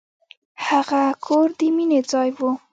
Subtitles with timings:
[0.67, 2.39] هغه کور د مینې ځای و.